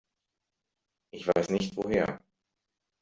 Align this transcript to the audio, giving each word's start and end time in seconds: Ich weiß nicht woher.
Ich 1.13 1.27
weiß 1.27 1.49
nicht 1.51 1.77
woher. 1.77 2.19